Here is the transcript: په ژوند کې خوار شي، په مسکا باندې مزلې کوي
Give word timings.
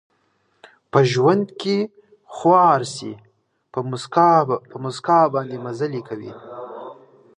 په 0.91 0.99
ژوند 1.11 1.45
کې 1.61 1.77
خوار 2.35 2.81
شي، 2.95 3.13
په 4.71 4.79
مسکا 5.07 5.19
باندې 5.33 5.57
مزلې 5.65 6.01
کوي 6.09 6.33